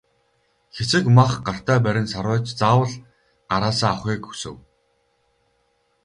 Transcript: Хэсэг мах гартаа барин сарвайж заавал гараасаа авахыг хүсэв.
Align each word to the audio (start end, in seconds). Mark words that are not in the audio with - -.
Хэсэг 0.75 1.05
мах 1.17 1.33
гартаа 1.47 1.79
барин 1.85 2.07
сарвайж 2.13 2.45
заавал 2.59 2.93
гараасаа 3.49 3.91
авахыг 3.93 4.21
хүсэв. 4.27 4.55